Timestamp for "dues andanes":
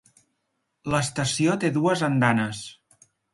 1.77-2.63